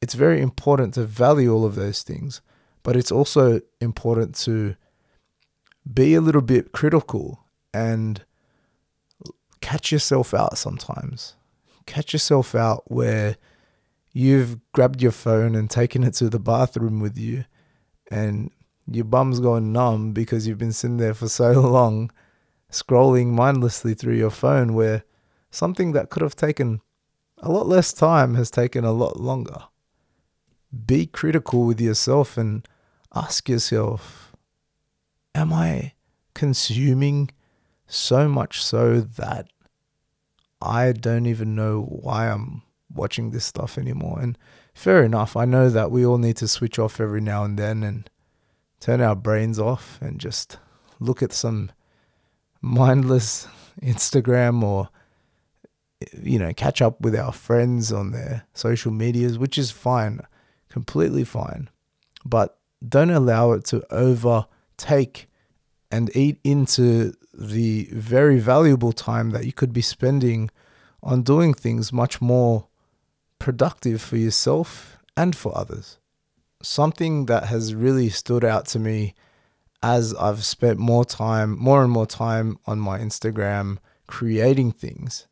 It's 0.02 0.14
very 0.14 0.42
important 0.42 0.94
to 0.94 1.04
value 1.04 1.54
all 1.54 1.66
of 1.66 1.76
those 1.76 2.04
things 2.04 2.42
but 2.84 2.96
it's 2.96 3.12
also 3.12 3.62
important 3.82 4.36
to 4.36 4.76
be 5.92 6.14
a 6.14 6.22
little 6.22 6.42
bit 6.42 6.72
critical 6.72 7.46
and 7.74 8.24
catch 9.62 9.92
yourself 9.92 10.34
out 10.34 10.58
sometimes. 10.58 11.36
Catch 11.86 12.14
yourself 12.14 12.56
out 12.56 12.84
where 12.88 13.38
you've 14.12 14.58
grabbed 14.72 15.02
your 15.02 15.12
phone 15.12 15.56
and 15.56 15.70
taken 15.70 16.04
it 16.04 16.14
to 16.16 16.30
the 16.30 16.40
bathroom 16.40 17.00
with 17.00 17.18
you 17.18 17.46
and 18.10 18.52
your 18.92 19.06
bum's 19.06 19.40
going 19.40 19.72
numb 19.72 20.12
because 20.12 20.48
you've 20.48 20.58
been 20.58 20.74
sitting 20.74 20.98
there 20.98 21.14
for 21.14 21.28
so 21.28 21.52
long 21.62 22.12
scrolling 22.72 23.28
mindlessly 23.28 23.94
through 23.94 24.16
your 24.16 24.30
phone 24.30 24.74
where 24.74 25.04
something 25.52 25.92
that 25.92 26.10
could 26.10 26.22
have 26.22 26.36
taken 26.36 26.82
a 27.42 27.52
lot 27.52 27.68
less 27.68 27.94
time 27.94 28.36
has 28.36 28.52
taken 28.52 28.84
a 28.84 28.92
lot 28.92 29.20
longer 29.20 29.64
be 30.86 31.06
critical 31.06 31.66
with 31.66 31.82
yourself 31.82 32.38
and 32.38 32.68
ask 33.16 33.50
yourself 33.50 34.34
Am 35.36 35.54
I 35.54 35.94
consuming 36.34 37.30
so 37.88 38.28
much 38.28 38.64
so 38.64 39.02
that 39.02 39.48
I 40.62 40.92
don't 40.92 41.26
even 41.26 41.56
know 41.56 41.82
why 41.82 42.30
I'm 42.30 42.64
watching 42.94 43.32
this 43.32 43.46
stuff 43.46 43.78
anymore. 43.78 44.20
And 44.20 44.38
fair 44.74 45.04
enough, 45.04 45.36
I 45.36 45.46
know 45.46 45.70
that 45.70 45.92
we 45.92 46.06
all 46.06 46.18
need 46.18 46.38
to 46.38 46.48
switch 46.48 46.80
off 46.80 47.00
every 47.00 47.22
now 47.22 47.44
and 47.44 47.58
then 47.58 47.84
and 47.84 48.10
turn 48.80 49.02
our 49.02 49.16
brains 49.16 49.60
off 49.60 50.00
and 50.02 50.20
just 50.20 50.58
look 51.00 51.22
at 51.22 51.34
some 51.34 51.72
mindless 52.62 53.48
Instagram 53.82 54.64
or 54.64 54.90
you 56.22 56.40
know 56.40 56.54
catch 56.54 56.82
up 56.82 57.02
with 57.02 57.14
our 57.16 57.34
friends 57.34 57.92
on 57.92 58.12
their 58.12 58.46
social 58.54 58.92
medias 58.92 59.38
which 59.38 59.58
is 59.58 59.70
fine 59.70 60.22
completely 60.70 61.24
fine 61.24 61.70
but 62.26 62.58
don't 62.88 63.10
allow 63.10 63.52
it 63.52 63.66
to 63.66 63.84
overtake 63.94 65.28
and 65.92 66.16
eat 66.16 66.40
into 66.44 67.14
the 67.34 67.90
very 67.92 68.40
valuable 68.40 68.92
time 68.92 69.32
that 69.32 69.46
you 69.46 69.54
could 69.54 69.74
be 69.74 69.82
spending 69.82 70.50
on 71.02 71.24
doing 71.24 71.54
things 71.54 71.94
much 71.94 72.22
more 72.22 72.68
productive 73.40 74.02
for 74.02 74.18
yourself 74.18 74.98
and 75.16 75.36
for 75.36 75.58
others. 75.58 75.98
Something 76.62 77.26
that 77.28 77.46
has 77.46 77.74
really 77.74 78.10
stood 78.10 78.44
out 78.44 78.66
to 78.68 78.80
me 78.80 79.16
as 79.82 80.14
I've 80.16 80.44
spent 80.44 80.78
more 80.78 81.06
time, 81.06 81.58
more 81.58 81.82
and 81.82 81.92
more 81.92 82.06
time 82.06 82.58
on 82.66 82.80
my 82.80 83.00
Instagram 83.00 83.78
creating 84.08 84.74
things 84.74 85.28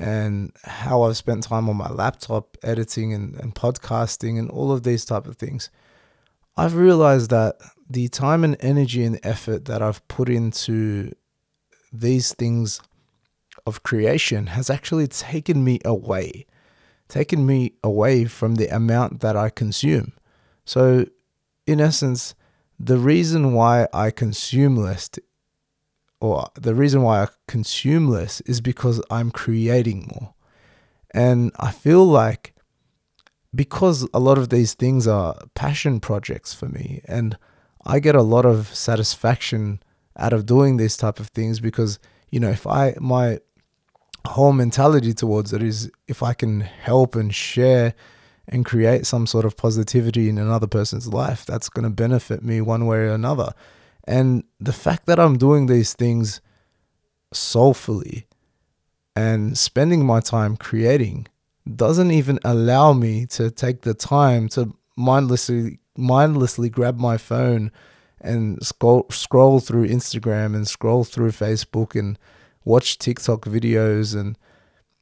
and 0.00 0.52
how 0.64 1.02
I've 1.02 1.16
spent 1.18 1.44
time 1.44 1.68
on 1.68 1.76
my 1.76 1.90
laptop 1.90 2.56
editing 2.62 3.12
and, 3.12 3.34
and 3.36 3.54
podcasting 3.54 4.38
and 4.38 4.50
all 4.50 4.72
of 4.72 4.82
these 4.82 5.04
type 5.04 5.26
of 5.26 5.36
things. 5.36 5.68
I've 6.56 6.74
realized 6.74 7.30
that 7.30 7.56
the 7.88 8.08
time 8.08 8.42
and 8.42 8.56
energy 8.60 9.04
and 9.04 9.20
effort 9.22 9.66
that 9.66 9.82
I've 9.82 10.06
put 10.08 10.30
into 10.30 11.12
these 11.92 12.32
things 12.32 12.80
of 13.66 13.82
creation 13.82 14.48
has 14.48 14.70
actually 14.70 15.06
taken 15.06 15.62
me 15.62 15.80
away, 15.84 16.46
taken 17.08 17.44
me 17.44 17.74
away 17.84 18.24
from 18.24 18.54
the 18.54 18.74
amount 18.74 19.20
that 19.20 19.36
I 19.36 19.50
consume. 19.50 20.12
So, 20.64 21.04
in 21.66 21.78
essence, 21.80 22.34
the 22.78 22.96
reason 22.96 23.52
why 23.52 23.86
I 23.92 24.10
consume 24.10 24.76
less, 24.76 25.10
or 26.20 26.48
the 26.54 26.74
reason 26.74 27.02
why 27.02 27.22
I 27.22 27.28
consume 27.48 28.08
less, 28.08 28.40
is 28.42 28.60
because 28.60 29.02
I'm 29.10 29.30
creating 29.30 30.10
more. 30.14 30.34
And 31.12 31.50
I 31.58 31.70
feel 31.70 32.04
like 32.04 32.54
because 33.54 34.06
a 34.14 34.20
lot 34.20 34.38
of 34.38 34.50
these 34.50 34.74
things 34.74 35.08
are 35.08 35.36
passion 35.54 35.98
projects 36.00 36.54
for 36.54 36.66
me, 36.66 37.00
and 37.06 37.36
I 37.84 37.98
get 37.98 38.14
a 38.14 38.22
lot 38.22 38.46
of 38.46 38.72
satisfaction 38.74 39.82
out 40.16 40.32
of 40.32 40.46
doing 40.46 40.76
these 40.76 40.96
type 40.96 41.18
of 41.18 41.28
things 41.28 41.60
because 41.60 41.98
you 42.30 42.38
know 42.38 42.50
if 42.50 42.66
I 42.66 42.94
my 43.00 43.40
whole 44.26 44.52
mentality 44.52 45.14
towards 45.14 45.52
it 45.52 45.62
is 45.62 45.90
if 46.06 46.22
I 46.22 46.34
can 46.34 46.60
help 46.60 47.16
and 47.16 47.34
share 47.34 47.94
and 48.46 48.64
create 48.64 49.06
some 49.06 49.26
sort 49.26 49.44
of 49.44 49.56
positivity 49.56 50.28
in 50.28 50.36
another 50.36 50.66
person's 50.66 51.08
life, 51.08 51.46
that's 51.46 51.68
going 51.68 51.84
to 51.84 51.90
benefit 51.90 52.42
me 52.42 52.60
one 52.60 52.86
way 52.86 52.98
or 52.98 53.12
another. 53.12 53.54
And 54.10 54.42
the 54.58 54.72
fact 54.72 55.06
that 55.06 55.20
I'm 55.20 55.38
doing 55.38 55.66
these 55.66 55.92
things 55.92 56.40
soulfully 57.32 58.26
and 59.14 59.56
spending 59.56 60.04
my 60.04 60.18
time 60.18 60.56
creating 60.56 61.28
doesn't 61.76 62.10
even 62.10 62.40
allow 62.44 62.92
me 62.92 63.24
to 63.26 63.52
take 63.52 63.82
the 63.82 63.94
time 63.94 64.48
to 64.48 64.74
mindlessly 64.96 65.78
mindlessly 65.96 66.68
grab 66.68 66.98
my 66.98 67.16
phone 67.16 67.70
and 68.20 68.60
scroll 68.66 69.06
scroll 69.10 69.60
through 69.60 69.86
Instagram 69.86 70.56
and 70.56 70.66
scroll 70.66 71.04
through 71.04 71.30
Facebook 71.30 71.96
and 71.96 72.18
watch 72.64 72.98
TikTok 72.98 73.42
videos 73.42 74.18
and 74.18 74.36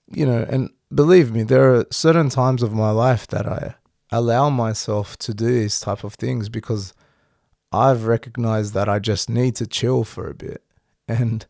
you 0.06 0.26
know 0.26 0.44
and 0.50 0.68
believe 0.94 1.32
me 1.32 1.44
there 1.44 1.74
are 1.74 1.86
certain 1.90 2.28
times 2.28 2.62
of 2.62 2.74
my 2.74 2.90
life 2.90 3.26
that 3.28 3.46
I 3.46 3.76
allow 4.12 4.50
myself 4.50 5.16
to 5.20 5.32
do 5.32 5.46
these 5.46 5.80
type 5.80 6.04
of 6.04 6.14
things 6.14 6.50
because 6.50 6.92
I've 7.72 8.04
recognized 8.04 8.74
that 8.74 8.88
I 8.88 8.98
just 8.98 9.28
need 9.28 9.56
to 9.56 9.66
chill 9.66 10.04
for 10.04 10.28
a 10.28 10.34
bit 10.34 10.62
and 11.06 11.46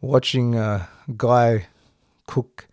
watching 0.00 0.54
a 0.54 0.88
guy 1.16 1.66
cook 2.26 2.68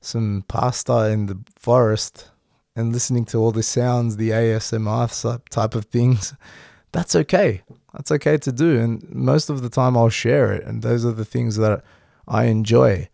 some 0.00 0.44
pasta 0.48 1.08
in 1.10 1.26
the 1.26 1.38
forest 1.56 2.30
and 2.76 2.92
listening 2.92 3.24
to 3.26 3.38
all 3.38 3.50
the 3.50 3.62
sounds, 3.62 4.16
the 4.16 4.30
ASMR 4.30 5.40
type 5.50 5.74
of 5.74 5.86
things, 5.86 6.34
that's 6.92 7.16
okay. 7.16 7.62
That's 7.92 8.12
okay 8.12 8.38
to 8.38 8.52
do. 8.52 8.78
And 8.78 9.08
most 9.10 9.50
of 9.50 9.62
the 9.62 9.68
time 9.68 9.96
I'll 9.96 10.08
share 10.08 10.52
it. 10.52 10.64
And 10.64 10.82
those 10.82 11.04
are 11.04 11.12
the 11.12 11.24
things 11.24 11.56
that 11.56 11.82
I 12.26 12.44
enjoy. 12.44 13.08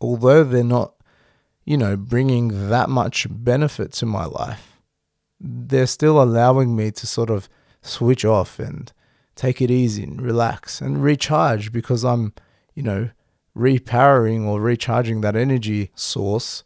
Although 0.00 0.44
they're 0.44 0.62
not, 0.62 0.94
you 1.64 1.76
know, 1.76 1.96
bringing 1.96 2.68
that 2.68 2.88
much 2.88 3.26
benefit 3.28 3.92
to 3.94 4.06
my 4.06 4.24
life, 4.24 4.80
they're 5.40 5.86
still 5.86 6.22
allowing 6.22 6.76
me 6.76 6.92
to 6.92 7.06
sort 7.06 7.30
of 7.30 7.48
switch 7.82 8.24
off 8.24 8.58
and 8.58 8.92
take 9.34 9.60
it 9.60 9.70
easy 9.70 10.04
and 10.04 10.22
relax 10.22 10.80
and 10.80 11.02
recharge 11.02 11.72
because 11.72 12.04
I'm, 12.04 12.32
you 12.74 12.82
know, 12.82 13.10
repowering 13.56 14.44
or 14.46 14.60
recharging 14.60 15.20
that 15.20 15.36
energy 15.36 15.90
source, 15.94 16.64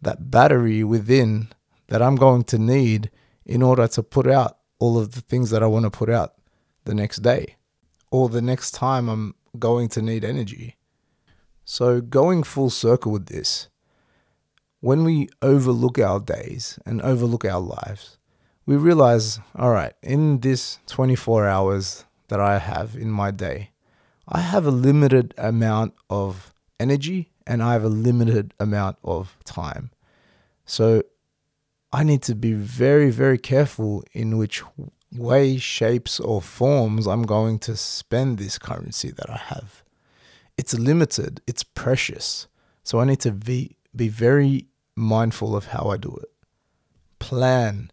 that 0.00 0.30
battery 0.30 0.82
within 0.82 1.48
that 1.88 2.00
I'm 2.00 2.16
going 2.16 2.44
to 2.44 2.58
need 2.58 3.10
in 3.44 3.62
order 3.62 3.86
to 3.88 4.02
put 4.02 4.26
out 4.26 4.58
all 4.78 4.98
of 4.98 5.12
the 5.12 5.20
things 5.20 5.50
that 5.50 5.62
I 5.62 5.66
want 5.66 5.84
to 5.84 5.90
put 5.90 6.08
out 6.08 6.34
the 6.84 6.94
next 6.94 7.18
day 7.18 7.56
or 8.10 8.28
the 8.28 8.42
next 8.42 8.72
time 8.72 9.08
I'm 9.08 9.34
going 9.58 9.88
to 9.90 10.02
need 10.02 10.24
energy. 10.24 10.76
So, 11.64 12.00
going 12.00 12.42
full 12.42 12.70
circle 12.70 13.12
with 13.12 13.26
this, 13.26 13.68
when 14.80 15.04
we 15.04 15.28
overlook 15.40 15.98
our 15.98 16.18
days 16.18 16.78
and 16.84 17.00
overlook 17.02 17.44
our 17.44 17.60
lives, 17.60 18.18
we 18.66 18.76
realize 18.76 19.40
all 19.56 19.70
right, 19.70 19.94
in 20.02 20.40
this 20.40 20.78
24 20.86 21.46
hours 21.46 22.04
that 22.28 22.40
I 22.40 22.58
have 22.58 22.94
in 22.94 23.10
my 23.10 23.30
day, 23.30 23.70
I 24.28 24.40
have 24.40 24.66
a 24.66 24.70
limited 24.70 25.34
amount 25.36 25.94
of 26.08 26.54
energy 26.78 27.30
and 27.46 27.62
I 27.62 27.72
have 27.72 27.84
a 27.84 27.88
limited 27.88 28.54
amount 28.60 28.98
of 29.04 29.36
time. 29.44 29.90
So, 30.64 31.02
I 31.92 32.04
need 32.04 32.22
to 32.22 32.34
be 32.34 32.54
very, 32.54 33.10
very 33.10 33.36
careful 33.36 34.02
in 34.12 34.38
which 34.38 34.62
way, 35.14 35.58
shapes, 35.58 36.18
or 36.18 36.40
forms 36.40 37.06
I'm 37.06 37.24
going 37.24 37.58
to 37.60 37.76
spend 37.76 38.38
this 38.38 38.58
currency 38.58 39.10
that 39.10 39.28
I 39.28 39.36
have. 39.36 39.82
It's 40.56 40.72
limited, 40.72 41.42
it's 41.46 41.62
precious. 41.62 42.46
So 42.82 42.98
I 42.98 43.04
need 43.04 43.20
to 43.20 43.32
be, 43.32 43.76
be 43.94 44.08
very 44.08 44.66
mindful 44.96 45.54
of 45.54 45.66
how 45.66 45.90
I 45.90 45.98
do 45.98 46.16
it. 46.22 46.30
Plan, 47.18 47.90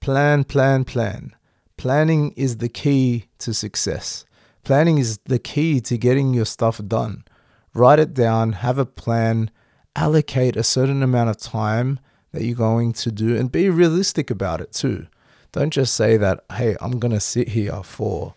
plan, 0.00 0.44
plan, 0.44 0.84
plan. 0.84 1.34
Planning 1.76 2.32
is 2.36 2.58
the 2.58 2.68
key 2.68 3.26
to 3.38 3.54
success. 3.54 4.24
Planning 4.64 4.98
is 4.98 5.18
the 5.24 5.38
key 5.38 5.80
to 5.82 5.96
getting 5.96 6.34
your 6.34 6.44
stuff 6.44 6.80
done. 6.86 7.24
Write 7.72 7.98
it 7.98 8.14
down, 8.14 8.52
have 8.52 8.78
a 8.78 8.84
plan, 8.84 9.50
allocate 9.96 10.56
a 10.56 10.62
certain 10.62 11.02
amount 11.02 11.30
of 11.30 11.38
time 11.38 12.00
that 12.32 12.44
you're 12.44 12.56
going 12.56 12.92
to 12.92 13.10
do 13.10 13.36
and 13.36 13.50
be 13.50 13.68
realistic 13.68 14.30
about 14.30 14.60
it 14.60 14.72
too. 14.72 15.06
Don't 15.52 15.70
just 15.70 15.94
say 15.94 16.16
that, 16.16 16.44
hey, 16.52 16.76
I'm 16.80 16.98
going 16.98 17.12
to 17.12 17.20
sit 17.20 17.48
here 17.48 17.82
for 17.82 18.34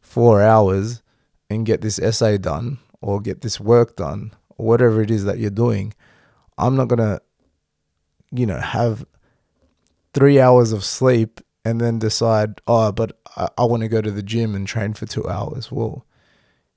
four 0.00 0.42
hours 0.42 1.02
and 1.48 1.66
get 1.66 1.80
this 1.80 1.98
essay 1.98 2.38
done 2.38 2.78
or 3.00 3.20
get 3.20 3.42
this 3.42 3.60
work 3.60 3.96
done 3.96 4.32
or 4.56 4.66
whatever 4.66 5.00
it 5.00 5.10
is 5.10 5.24
that 5.24 5.38
you're 5.38 5.50
doing. 5.50 5.94
I'm 6.58 6.76
not 6.76 6.88
going 6.88 6.98
to, 6.98 7.20
you 8.32 8.46
know, 8.46 8.58
have 8.58 9.04
three 10.16 10.40
hours 10.40 10.72
of 10.72 10.82
sleep 10.82 11.42
and 11.62 11.78
then 11.78 11.98
decide, 11.98 12.62
oh, 12.66 12.90
but 12.90 13.20
I, 13.36 13.48
I 13.58 13.64
want 13.64 13.82
to 13.82 13.88
go 13.88 14.00
to 14.00 14.10
the 14.10 14.22
gym 14.22 14.54
and 14.54 14.66
train 14.66 14.94
for 14.94 15.04
two 15.04 15.28
hours. 15.28 15.70
Well, 15.70 16.06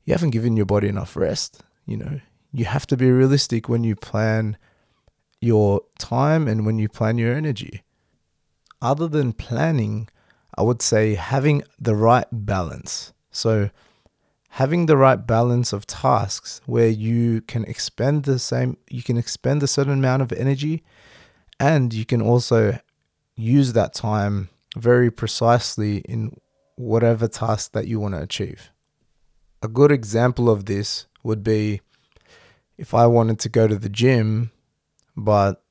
you 0.04 0.14
haven't 0.14 0.32
given 0.32 0.58
your 0.58 0.66
body 0.66 0.90
enough 0.90 1.16
rest. 1.16 1.64
You 1.86 1.98
know, 1.98 2.20
you 2.52 2.66
have 2.66 2.86
to 2.88 2.98
be 2.98 3.10
realistic 3.10 3.70
when 3.70 3.86
you 3.86 3.96
plan 3.96 4.58
your 5.40 5.82
time 5.98 6.50
and 6.50 6.66
when 6.66 6.80
you 6.80 6.90
plan 6.90 7.18
your 7.18 7.34
energy. 7.34 7.82
Other 8.82 9.08
than 9.08 9.32
planning, 9.32 10.10
I 10.58 10.64
would 10.64 10.82
say 10.82 11.16
having 11.16 11.64
the 11.80 11.96
right 11.96 12.28
balance. 12.34 13.14
So, 13.32 13.70
having 14.50 14.88
the 14.88 14.98
right 14.98 15.26
balance 15.26 15.72
of 15.72 15.88
tasks 15.88 16.60
where 16.66 16.90
you 16.90 17.40
can 17.40 17.64
expend 17.66 18.24
the 18.24 18.40
same, 18.40 18.76
you 18.90 19.02
can 19.02 19.18
expend 19.18 19.64
a 19.64 19.68
certain 19.68 19.94
amount 19.94 20.24
of 20.24 20.34
energy 20.34 20.84
and 21.58 21.94
you 21.94 22.06
can 22.06 22.22
also 22.22 22.80
use 23.40 23.74
that 23.74 23.94
time 23.94 24.50
very 24.78 25.10
precisely 25.10 25.98
in 26.00 26.40
whatever 26.76 27.28
task 27.28 27.72
that 27.74 27.88
you 27.88 28.00
want 28.00 28.14
to 28.14 28.22
achieve. 28.22 28.72
A 29.62 29.68
good 29.68 29.92
example 29.92 30.50
of 30.50 30.66
this 30.66 31.08
would 31.24 31.44
be 31.44 31.82
if 32.78 32.94
I 32.94 33.06
wanted 33.08 33.40
to 33.40 33.50
go 33.50 33.68
to 33.68 33.76
the 33.76 33.90
gym 33.90 34.52
but 35.16 35.62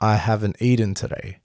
I 0.00 0.16
haven't 0.16 0.60
eaten 0.60 0.94
today 0.94 1.40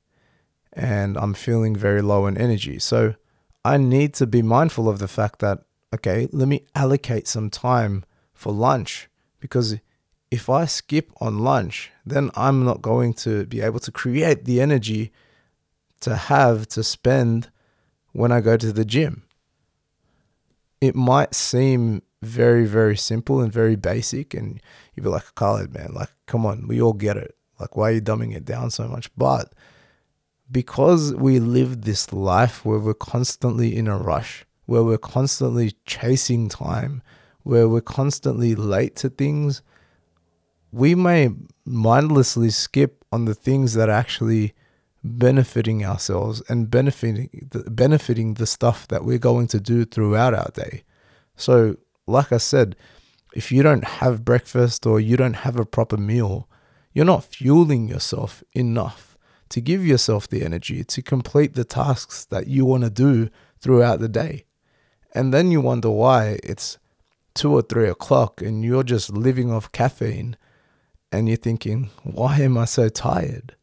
and 0.73 1.17
I'm 1.17 1.33
feeling 1.33 1.75
very 1.75 2.01
low 2.01 2.27
in 2.27 2.37
energy. 2.37 2.79
So 2.79 3.15
I 3.63 3.77
need 3.77 4.13
to 4.15 4.27
be 4.27 4.41
mindful 4.41 4.89
of 4.89 4.99
the 4.99 5.07
fact 5.07 5.39
that, 5.39 5.59
okay, 5.93 6.27
let 6.31 6.47
me 6.47 6.65
allocate 6.75 7.27
some 7.27 7.49
time 7.49 8.03
for 8.33 8.51
lunch 8.51 9.09
because 9.39 9.77
if 10.29 10.49
I 10.49 10.65
skip 10.65 11.11
on 11.19 11.39
lunch, 11.39 11.91
then 12.05 12.31
I'm 12.35 12.65
not 12.65 12.81
going 12.81 13.13
to 13.25 13.45
be 13.45 13.61
able 13.61 13.79
to 13.79 13.91
create 13.91 14.45
the 14.45 14.61
energy 14.61 15.11
to 16.01 16.15
have 16.15 16.67
to 16.69 16.83
spend 16.83 17.49
when 18.11 18.31
I 18.31 18.41
go 18.41 18.57
to 18.57 18.73
the 18.73 18.85
gym. 18.85 19.23
It 20.79 20.95
might 20.95 21.33
seem 21.35 22.01
very, 22.21 22.65
very 22.65 22.97
simple 22.97 23.39
and 23.41 23.51
very 23.51 23.75
basic, 23.75 24.33
and 24.33 24.61
you'd 24.93 25.03
be 25.03 25.09
like, 25.09 25.33
Khaled, 25.35 25.73
man, 25.73 25.93
like, 25.93 26.09
come 26.27 26.45
on, 26.45 26.67
we 26.67 26.81
all 26.81 26.93
get 26.93 27.17
it. 27.17 27.35
Like, 27.59 27.75
why 27.75 27.89
are 27.89 27.93
you 27.93 28.01
dumbing 28.01 28.35
it 28.35 28.45
down 28.45 28.71
so 28.71 28.87
much? 28.87 29.09
But 29.15 29.53
because 30.51 31.13
we 31.13 31.39
live 31.39 31.81
this 31.81 32.11
life 32.11 32.65
where 32.65 32.79
we're 32.79 32.93
constantly 32.93 33.75
in 33.75 33.87
a 33.87 33.97
rush, 33.97 34.45
where 34.65 34.83
we're 34.83 34.97
constantly 34.97 35.73
chasing 35.85 36.49
time, 36.49 37.01
where 37.43 37.67
we're 37.67 37.81
constantly 37.81 38.55
late 38.55 38.95
to 38.97 39.09
things, 39.09 39.61
we 40.71 40.95
may 40.95 41.29
mindlessly 41.65 42.49
skip 42.49 43.03
on 43.11 43.25
the 43.25 43.35
things 43.35 43.73
that 43.73 43.89
actually 43.89 44.53
benefiting 45.03 45.85
ourselves 45.85 46.41
and 46.47 46.69
benefiting 46.69 47.47
the, 47.51 47.69
benefiting 47.69 48.35
the 48.35 48.45
stuff 48.45 48.87
that 48.87 49.03
we're 49.03 49.17
going 49.17 49.47
to 49.47 49.59
do 49.59 49.85
throughout 49.85 50.33
our 50.33 50.49
day. 50.53 50.83
So, 51.35 51.77
like 52.07 52.31
I 52.31 52.37
said, 52.37 52.75
if 53.33 53.51
you 53.51 53.63
don't 53.63 53.85
have 53.85 54.25
breakfast 54.25 54.85
or 54.85 54.99
you 54.99 55.17
don't 55.17 55.37
have 55.37 55.57
a 55.57 55.65
proper 55.65 55.97
meal, 55.97 56.47
you're 56.93 57.05
not 57.05 57.23
fueling 57.23 57.87
yourself 57.87 58.43
enough 58.53 59.17
to 59.49 59.61
give 59.61 59.85
yourself 59.85 60.27
the 60.27 60.43
energy 60.43 60.83
to 60.83 61.01
complete 61.01 61.53
the 61.53 61.63
tasks 61.63 62.25
that 62.25 62.47
you 62.47 62.65
want 62.65 62.83
to 62.83 62.89
do 62.89 63.29
throughout 63.59 63.99
the 63.99 64.09
day. 64.09 64.45
And 65.13 65.33
then 65.33 65.51
you 65.51 65.61
wonder 65.61 65.89
why 65.89 66.39
it's 66.43 66.77
two 67.33 67.53
or 67.53 67.61
three 67.61 67.89
o'clock 67.89 68.41
and 68.41 68.63
you're 68.63 68.83
just 68.83 69.11
living 69.11 69.51
off 69.51 69.71
caffeine 69.71 70.37
and 71.11 71.27
you're 71.27 71.37
thinking, 71.37 71.89
why 72.03 72.39
am 72.39 72.57
I 72.57 72.65
so 72.65 72.87
tired? 72.87 73.55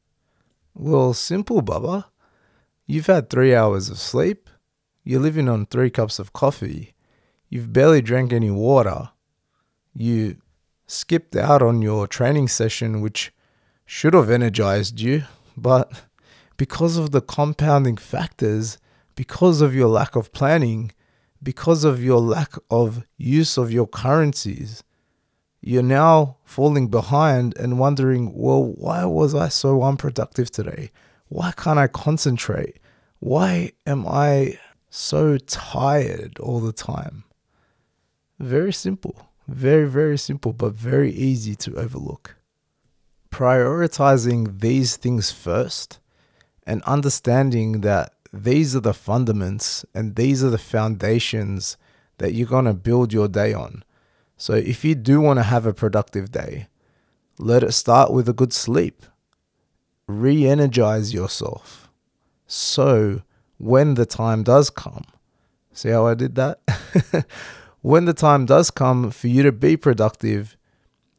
Well, 0.80 1.12
simple, 1.12 1.60
Bubba. 1.60 2.04
You've 2.86 3.06
had 3.06 3.28
three 3.28 3.52
hours 3.52 3.90
of 3.90 3.98
sleep, 3.98 4.48
you're 5.02 5.20
living 5.20 5.48
on 5.48 5.66
three 5.66 5.90
cups 5.90 6.20
of 6.20 6.32
coffee, 6.32 6.94
you've 7.48 7.72
barely 7.72 8.00
drank 8.00 8.32
any 8.32 8.52
water, 8.52 9.10
you 9.92 10.36
skipped 10.86 11.34
out 11.34 11.62
on 11.62 11.82
your 11.82 12.06
training 12.06 12.46
session, 12.46 13.00
which 13.00 13.32
should 13.86 14.14
have 14.14 14.30
energized 14.30 15.00
you, 15.00 15.24
but 15.56 16.04
because 16.56 16.96
of 16.96 17.10
the 17.10 17.22
compounding 17.22 17.96
factors, 17.96 18.78
because 19.16 19.60
of 19.60 19.74
your 19.74 19.88
lack 19.88 20.14
of 20.14 20.32
planning, 20.32 20.92
because 21.42 21.82
of 21.82 22.02
your 22.02 22.20
lack 22.20 22.52
of 22.70 23.04
use 23.16 23.58
of 23.58 23.72
your 23.72 23.88
currencies, 23.88 24.84
you're 25.60 25.82
now 25.82 26.36
falling 26.44 26.88
behind 26.88 27.56
and 27.56 27.78
wondering, 27.78 28.32
well, 28.34 28.64
why 28.64 29.04
was 29.04 29.34
I 29.34 29.48
so 29.48 29.82
unproductive 29.82 30.50
today? 30.50 30.90
Why 31.28 31.52
can't 31.52 31.78
I 31.78 31.88
concentrate? 31.88 32.78
Why 33.18 33.72
am 33.86 34.06
I 34.06 34.58
so 34.88 35.36
tired 35.38 36.38
all 36.38 36.60
the 36.60 36.72
time? 36.72 37.24
Very 38.38 38.72
simple. 38.72 39.28
Very, 39.48 39.88
very 39.88 40.18
simple, 40.18 40.52
but 40.52 40.74
very 40.74 41.10
easy 41.10 41.54
to 41.56 41.76
overlook. 41.76 42.36
Prioritizing 43.30 44.60
these 44.60 44.96
things 44.96 45.32
first 45.32 45.98
and 46.66 46.82
understanding 46.82 47.80
that 47.80 48.12
these 48.32 48.76
are 48.76 48.80
the 48.80 48.92
fundaments 48.92 49.84
and 49.94 50.16
these 50.16 50.44
are 50.44 50.50
the 50.50 50.58
foundations 50.58 51.76
that 52.18 52.34
you're 52.34 52.46
going 52.46 52.66
to 52.66 52.74
build 52.74 53.12
your 53.12 53.28
day 53.28 53.54
on 53.54 53.82
so 54.38 54.54
if 54.54 54.84
you 54.84 54.94
do 54.94 55.20
want 55.20 55.40
to 55.40 55.42
have 55.42 55.66
a 55.66 55.74
productive 55.74 56.30
day, 56.30 56.68
let 57.38 57.64
it 57.64 57.72
start 57.72 58.12
with 58.12 58.28
a 58.28 58.32
good 58.32 58.52
sleep. 58.52 59.02
Re 60.06 60.46
energize 60.46 61.12
yourself. 61.12 61.90
So 62.46 63.22
when 63.58 63.94
the 63.94 64.06
time 64.06 64.44
does 64.44 64.70
come, 64.70 65.04
see 65.72 65.90
how 65.90 66.06
I 66.06 66.14
did 66.14 66.36
that? 66.36 66.60
when 67.82 68.04
the 68.04 68.14
time 68.14 68.46
does 68.46 68.70
come 68.70 69.10
for 69.10 69.26
you 69.26 69.42
to 69.42 69.52
be 69.52 69.76
productive, 69.76 70.56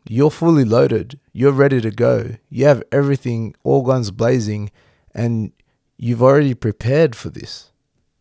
you're 0.07 0.31
fully 0.31 0.63
loaded, 0.63 1.19
you're 1.33 1.51
ready 1.51 1.81
to 1.81 1.91
go, 1.91 2.37
you 2.49 2.65
have 2.65 2.81
everything, 2.89 3.53
all 3.63 3.81
guns 3.81 4.11
blazing, 4.11 4.71
and 5.13 5.51
you've 5.97 6.23
already 6.23 6.53
prepared 6.53 7.17
for 7.17 7.29
this. 7.29 7.71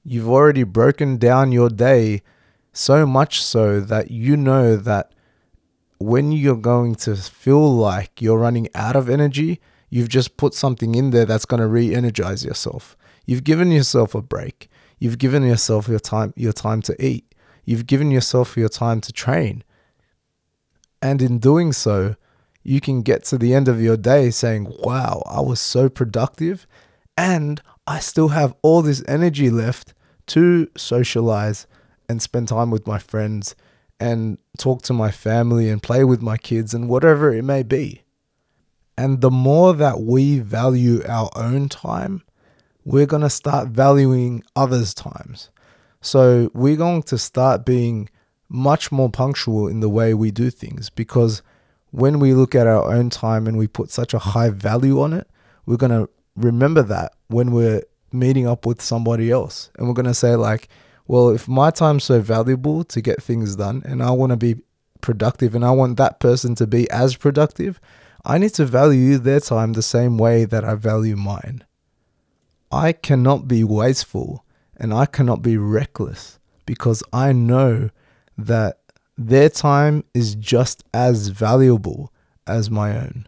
You've 0.03 0.29
already 0.29 0.65
broken 0.65 1.19
down 1.19 1.53
your 1.53 1.71
day 1.71 2.23
so 2.79 3.05
much 3.05 3.43
so 3.43 3.81
that 3.81 4.11
you 4.11 4.37
know 4.37 4.77
that 4.77 5.13
when 5.99 6.31
you're 6.31 6.55
going 6.55 6.95
to 6.95 7.17
feel 7.17 7.75
like 7.75 8.23
you're 8.23 8.39
running 8.39 8.69
out 8.73 8.95
of 8.95 9.11
energy, 9.11 9.61
you've 9.91 10.09
just 10.09 10.37
put 10.37 10.55
something 10.55 10.95
in 10.95 11.11
there 11.11 11.25
that's 11.25 11.45
going 11.45 11.61
to 11.61 11.67
re-energize 11.67 12.45
yourself. 12.45 12.97
You've 13.27 13.43
given 13.43 13.73
yourself 13.73 14.15
a 14.15 14.23
break. 14.23 14.71
You've 15.01 15.19
given 15.19 15.43
yourself 15.43 15.89
your 15.89 15.99
time 15.99 16.33
your 16.37 16.53
time 16.53 16.81
to 16.83 17.05
eat. 17.05 17.35
You've 17.65 17.87
given 17.87 18.13
yourself 18.13 18.57
your 18.57 18.69
time 18.69 19.01
to 19.03 19.13
train. 19.13 19.65
And 21.03 21.21
in 21.21 21.39
doing 21.39 21.73
so, 21.73 22.15
you 22.63 22.81
can 22.81 23.03
get 23.03 23.25
to 23.25 23.39
the 23.39 23.55
end 23.55 23.67
of 23.69 23.83
your 23.83 23.97
day 23.97 24.31
saying, 24.31 24.73
"Wow, 24.85 25.23
I 25.27 25.41
was 25.41 25.61
so 25.61 25.89
productive 25.89 26.67
and 27.17 27.61
I 27.89 27.99
still 27.99 28.29
have 28.29 28.55
all 28.63 28.83
this 28.83 29.03
energy 29.09 29.51
left 29.51 29.95
to 30.29 30.69
socialize, 30.77 31.67
and 32.09 32.23
spend 32.23 32.49
time 32.49 32.71
with 32.71 32.87
my 32.87 32.99
friends 32.99 33.55
and 34.01 34.39
talk 34.57 34.83
to 34.83 34.93
my 34.93 35.11
family 35.11 35.69
and 35.69 35.83
play 35.83 36.05
with 36.05 36.23
my 36.23 36.37
kids 36.37 36.73
and 36.73 36.89
whatever 36.89 37.33
it 37.33 37.43
may 37.43 37.63
be. 37.63 38.03
And 38.97 39.21
the 39.21 39.31
more 39.31 39.75
that 39.75 40.01
we 40.01 40.39
value 40.39 41.03
our 41.07 41.31
own 41.37 41.69
time, 41.69 42.23
we're 42.85 43.07
going 43.07 43.23
to 43.23 43.31
start 43.31 43.69
valuing 43.69 44.43
others' 44.57 44.95
times. 44.95 45.51
So 46.01 46.51
we're 46.55 46.77
going 46.77 47.03
to 47.05 47.19
start 47.19 47.65
being 47.65 48.09
much 48.49 48.91
more 48.91 49.11
punctual 49.11 49.69
in 49.69 49.81
the 49.81 49.89
way 49.89 50.15
we 50.15 50.31
do 50.31 50.51
things 50.51 50.89
because 50.91 51.43
when 51.91 52.19
we 52.19 52.35
look 52.35 52.55
at 52.55 52.67
our 52.67 52.91
own 52.93 53.11
time 53.11 53.47
and 53.47 53.59
we 53.59 53.67
put 53.67 53.91
such 53.91 54.15
a 54.15 54.19
high 54.19 54.51
value 54.51 55.01
on 55.01 55.13
it, 55.13 55.29
we're 55.67 55.77
going 55.77 55.93
to 55.93 56.09
remember 56.37 56.83
that 56.83 57.13
when 57.29 57.51
we're 57.51 57.83
meeting 58.13 58.47
up 58.47 58.65
with 58.65 58.81
somebody 58.81 59.31
else. 59.31 59.71
And 59.77 59.87
we're 59.87 59.95
going 59.95 60.07
to 60.07 60.15
say, 60.15 60.35
like, 60.37 60.69
well, 61.09 61.31
if 61.31 61.49
my 61.49 61.71
time's 61.71 62.05
so 62.05 62.21
valuable 62.21 62.85
to 62.85 63.01
get 63.01 63.23
things 63.23 63.57
done 63.57 63.83
and 63.87 64.03
I 64.03 64.11
want 64.11 64.31
to 64.31 64.37
be 64.37 64.57
productive 65.01 65.55
and 65.55 65.65
I 65.65 65.71
want 65.71 65.97
that 65.97 66.21
person 66.21 66.55
to 66.57 66.67
be 66.67 66.89
as 66.91 67.17
productive, 67.17 67.81
I 68.27 68.37
need 68.37 68.53
to 68.55 68.67
value 68.67 69.17
their 69.17 69.41
time 69.41 69.73
the 69.73 69.83
same 69.83 70.19
way 70.19 70.45
that 70.45 70.65
I 70.65 70.75
value 70.75 71.17
mine. 71.17 71.65
I 72.71 72.93
cannot 72.93 73.49
be 73.49 73.65
wasteful 73.65 74.45
and 74.77 74.93
I 74.93 75.07
cannot 75.07 75.41
be 75.41 75.57
reckless 75.57 76.39
because 76.67 77.03
I 77.11 77.33
know 77.33 77.89
that 78.37 78.79
their 79.17 79.49
time 79.49 80.05
is 80.13 80.35
just 80.35 80.85
as 80.93 81.29
valuable 81.29 82.13
as 82.47 82.71
my 82.71 82.95
own. 82.95 83.27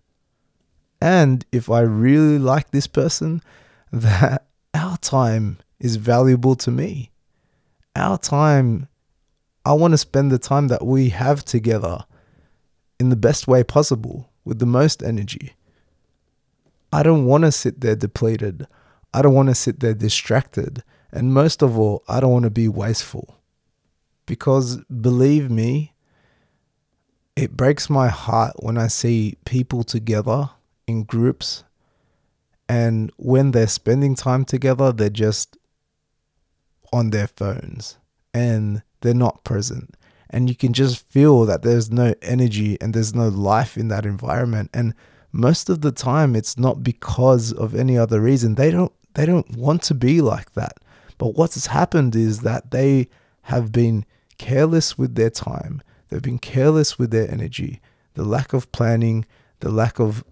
And 1.01 1.47
if 1.51 1.71
I 1.71 1.81
really 1.81 2.39
like 2.39 2.73
this 2.73 2.87
person, 2.87 3.41
that 3.91 4.45
our 4.75 4.99
time 4.99 5.59
is 5.79 5.97
valuable 5.97 6.55
to 6.57 6.71
me 6.71 7.11
our 7.97 8.19
time, 8.19 8.89
I 9.65 9.73
want 9.73 9.93
to 9.93 9.99
spend 9.99 10.31
the 10.31 10.39
time 10.39 10.69
that 10.69 10.85
we 10.85 11.11
have 11.11 11.45
together 11.45 12.05
in 12.99 13.11
the 13.11 13.17
best 13.17 13.49
way 13.49 13.63
possible 13.63 14.31
with 14.45 14.59
the 14.59 14.67
most 14.67 15.03
energy. 15.03 15.55
I 16.93 17.03
don't 17.03 17.25
want 17.25 17.45
to 17.45 17.53
sit 17.53 17.81
there 17.81 17.97
depleted. 17.97 18.67
I 19.13 19.23
don't 19.23 19.35
want 19.35 19.49
to 19.49 19.55
sit 19.55 19.81
there 19.81 19.95
distracted. 19.95 20.83
And 21.13 21.35
most 21.35 21.63
of 21.63 21.79
all, 21.79 22.03
I 22.09 22.21
don't 22.21 22.33
want 22.33 22.45
to 22.45 22.51
be 22.51 22.69
wasteful. 22.69 23.37
Because 24.27 24.79
believe 24.85 25.51
me, 25.51 25.95
it 27.37 27.57
breaks 27.57 27.91
my 27.91 28.09
heart 28.09 28.55
when 28.59 28.79
I 28.79 28.87
see 28.87 29.37
people 29.45 29.83
together 29.83 30.51
in 30.87 31.05
groups 31.05 31.65
and 32.71 33.11
when 33.17 33.51
they're 33.51 33.67
spending 33.67 34.15
time 34.15 34.45
together, 34.45 34.93
they're 34.93 35.11
just 35.11 35.57
on 36.93 37.11
their 37.11 37.27
phones 37.27 37.99
and 38.33 38.83
they're 39.01 39.15
not 39.15 39.45
present. 39.45 39.95
And 40.29 40.49
you 40.49 40.55
can 40.55 40.73
just 40.73 41.09
feel 41.09 41.45
that 41.47 41.63
there's 41.63 41.91
no 41.91 42.15
energy 42.23 42.79
and 42.81 42.95
there's 42.95 43.15
no 43.15 43.29
life 43.29 43.77
in 43.77 43.89
that 43.89 44.07
environment. 44.07 44.71
And 44.73 44.95
most 45.33 45.69
of 45.69 45.81
the 45.81 45.93
time 45.93 46.37
it's 46.37 46.59
not 46.59 46.85
because 46.85 47.53
of 47.53 47.75
any 47.75 47.99
other 47.99 48.21
reason. 48.21 48.55
They 48.55 48.71
don't 48.71 48.93
they 49.15 49.27
don't 49.27 49.57
want 49.57 49.83
to 49.85 49.95
be 49.95 50.21
like 50.21 50.53
that. 50.53 50.79
But 51.19 51.35
what's 51.35 51.67
happened 51.67 52.15
is 52.15 52.41
that 52.41 52.71
they 52.71 53.09
have 53.43 53.73
been 53.73 54.05
careless 54.39 54.97
with 54.97 55.17
their 55.17 55.31
time. 55.31 55.83
They've 56.09 56.23
been 56.23 56.39
careless 56.39 56.99
with 56.99 57.11
their 57.11 57.31
energy. 57.31 57.81
The 58.15 58.25
lack 58.25 58.53
of 58.53 58.71
planning, 58.73 59.27
the 59.61 59.71
lack 59.71 59.99
of 59.99 60.25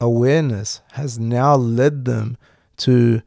awareness 0.00 0.80
has 0.92 1.18
now 1.18 1.54
led 1.54 2.04
them 2.04 2.36
to 2.78 3.22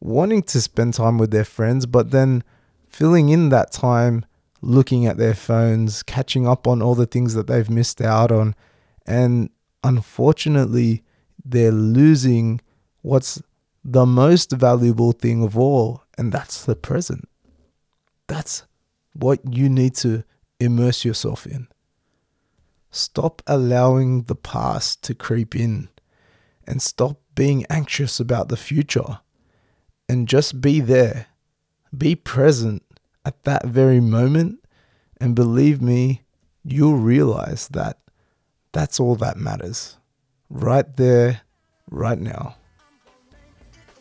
wanting 0.00 0.42
to 0.42 0.60
spend 0.60 0.94
time 0.94 1.18
with 1.18 1.30
their 1.30 1.44
friends, 1.44 1.86
but 1.86 2.10
then 2.10 2.44
filling 2.86 3.28
in 3.28 3.48
that 3.50 3.72
time 3.72 4.24
looking 4.60 5.06
at 5.06 5.16
their 5.16 5.34
phones, 5.34 6.02
catching 6.02 6.46
up 6.46 6.66
on 6.66 6.82
all 6.82 6.94
the 6.94 7.06
things 7.06 7.34
that 7.34 7.46
they've 7.46 7.70
missed 7.70 8.00
out 8.00 8.32
on, 8.32 8.54
And 9.06 9.50
unfortunately, 9.84 11.04
they're 11.44 11.70
losing 11.70 12.60
what's 13.02 13.40
the 13.84 14.04
most 14.04 14.50
valuable 14.50 15.12
thing 15.12 15.44
of 15.44 15.56
all, 15.56 16.02
and 16.18 16.32
that's 16.32 16.64
the 16.64 16.74
present. 16.74 17.28
That's 18.26 18.64
what 19.12 19.38
you 19.48 19.68
need 19.68 19.94
to 19.96 20.24
immerse 20.58 21.04
yourself 21.04 21.46
in. 21.46 21.68
Stop 22.90 23.42
allowing 23.46 24.22
the 24.22 24.34
past 24.34 25.04
to 25.04 25.14
creep 25.14 25.54
in 25.54 25.88
and 26.66 26.82
stop 26.82 27.20
being 27.36 27.64
anxious 27.70 28.18
about 28.18 28.48
the 28.48 28.56
future 28.56 29.20
and 30.08 30.28
just 30.28 30.60
be 30.60 30.80
there. 30.80 31.26
Be 31.96 32.14
present 32.14 32.82
at 33.24 33.44
that 33.44 33.66
very 33.66 34.00
moment. 34.00 34.64
And 35.18 35.34
believe 35.34 35.80
me, 35.80 36.22
you'll 36.64 36.96
realize 36.96 37.68
that 37.68 37.98
that's 38.72 39.00
all 39.00 39.16
that 39.16 39.36
matters. 39.36 39.96
Right 40.50 40.96
there, 40.96 41.40
right 41.90 42.18
now. 42.18 42.56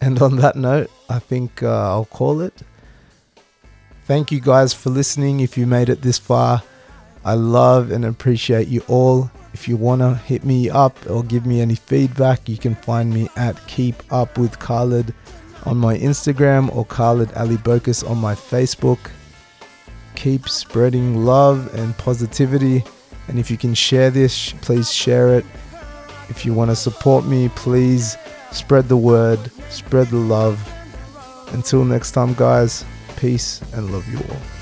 And 0.01 0.21
on 0.21 0.35
that 0.37 0.55
note, 0.55 0.91
I 1.09 1.19
think 1.19 1.63
uh, 1.63 1.89
I'll 1.89 2.05
call 2.05 2.41
it. 2.41 2.53
Thank 4.03 4.31
you 4.31 4.39
guys 4.39 4.73
for 4.73 4.89
listening. 4.89 5.39
If 5.39 5.57
you 5.57 5.65
made 5.65 5.89
it 5.89 6.01
this 6.01 6.19
far, 6.19 6.61
I 7.23 7.33
love 7.33 7.91
and 7.91 8.05
appreciate 8.05 8.67
you 8.67 8.83
all. 8.87 9.31
If 9.53 9.67
you 9.67 9.77
want 9.77 10.01
to 10.01 10.13
hit 10.13 10.43
me 10.43 10.69
up 10.69 10.95
or 11.09 11.23
give 11.23 11.45
me 11.45 11.61
any 11.61 11.75
feedback, 11.75 12.47
you 12.47 12.57
can 12.57 12.75
find 12.75 13.11
me 13.11 13.29
at 13.35 13.65
Keep 13.67 14.13
Up 14.13 14.37
with 14.37 14.59
Khalid 14.59 15.13
on 15.65 15.77
my 15.77 15.97
Instagram 15.97 16.73
or 16.75 16.85
Khalid 16.85 17.33
Ali 17.33 17.57
Bokus 17.57 18.07
on 18.09 18.17
my 18.17 18.35
Facebook. 18.35 18.99
Keep 20.15 20.47
spreading 20.47 21.25
love 21.25 21.73
and 21.75 21.97
positivity. 21.97 22.83
And 23.27 23.39
if 23.39 23.49
you 23.49 23.57
can 23.57 23.73
share 23.73 24.09
this, 24.09 24.53
please 24.61 24.91
share 24.91 25.37
it. 25.37 25.45
If 26.29 26.45
you 26.45 26.53
want 26.53 26.71
to 26.71 26.75
support 26.75 27.25
me, 27.25 27.49
please 27.49 28.17
spread 28.51 28.87
the 28.87 28.97
word, 28.97 29.39
spread 29.69 30.07
the 30.07 30.17
love. 30.17 30.71
Until 31.53 31.83
next 31.83 32.11
time, 32.11 32.33
guys, 32.33 32.85
peace 33.17 33.61
and 33.73 33.91
love 33.91 34.07
you 34.07 34.19
all. 34.19 34.54